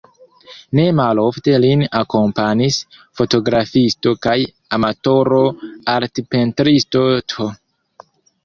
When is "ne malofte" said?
0.77-1.53